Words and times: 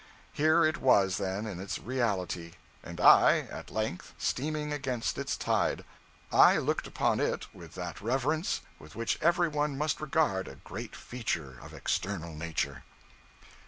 Here 0.33 0.65
it 0.65 0.77
was 0.77 1.17
then 1.17 1.45
in 1.45 1.59
its 1.59 1.77
reality, 1.77 2.53
and 2.81 2.99
I, 2.99 3.41
at 3.51 3.69
length, 3.69 4.15
steaming 4.17 4.73
against 4.73 5.15
its 5.19 5.37
tide. 5.37 5.85
I 6.31 6.57
looked 6.57 6.87
upon 6.87 7.19
it 7.19 7.45
with 7.53 7.75
that 7.75 8.01
reverence 8.01 8.61
with 8.79 8.95
which 8.95 9.19
everyone 9.21 9.77
must 9.77 10.01
regard 10.01 10.47
a 10.47 10.55
great 10.55 10.95
feature 10.95 11.59
of 11.61 11.71
external 11.75 12.33
nature.' 12.33 12.83